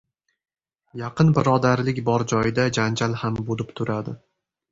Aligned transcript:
•Yaqin 1.01 1.29
birodarlik 1.39 2.01
bor 2.09 2.25
joyda 2.33 2.65
janjal 2.79 3.13
ham 3.25 3.37
bo‘lib 3.51 3.77
turadi. 3.81 4.17